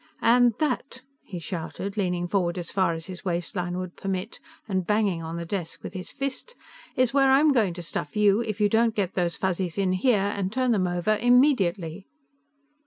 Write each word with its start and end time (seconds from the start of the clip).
And 0.23 0.55
that," 0.57 1.03
he 1.21 1.37
shouted, 1.37 1.95
leaning 1.95 2.27
forward 2.27 2.57
as 2.57 2.71
far 2.71 2.93
as 2.93 3.05
his 3.05 3.23
waistline 3.23 3.77
would 3.77 3.95
permit 3.95 4.39
and 4.67 4.83
banging 4.87 5.21
on 5.21 5.37
the 5.37 5.45
desk 5.45 5.83
with 5.83 5.93
his 5.93 6.09
fist, 6.09 6.55
"_is 6.97 7.13
where 7.13 7.29
I'm 7.29 7.51
going 7.53 7.75
to 7.75 7.83
stuff 7.83 8.17
you, 8.17 8.41
if 8.41 8.59
you 8.59 8.67
don't 8.67 8.95
get 8.95 9.13
those 9.13 9.37
Fuzzies 9.37 9.77
in 9.77 9.91
here 9.91 10.33
and 10.35 10.51
turn 10.51 10.71
them 10.71 10.87
over 10.87 11.17
immediately! 11.21 12.07